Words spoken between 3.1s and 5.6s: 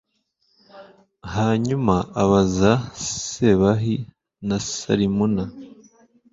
zebahi na salimuna